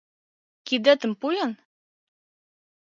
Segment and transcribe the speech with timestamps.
[0.67, 1.51] —Кидетым пу-ян!